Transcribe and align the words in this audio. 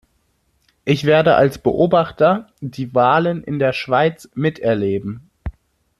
Ich 0.83 1.03
werde 1.05 1.35
als 1.35 1.59
Beobachter 1.59 2.47
die 2.59 2.95
Wahlen 2.95 3.43
in 3.43 3.59
der 3.59 3.71
Schweiz 3.71 4.27
miterleben. 4.33 5.29